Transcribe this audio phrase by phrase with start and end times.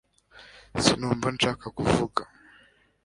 [0.83, 2.21] sinumva nshaka kuvuga